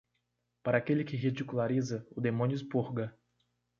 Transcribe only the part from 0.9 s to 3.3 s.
que ridiculariza, o demônio expurga.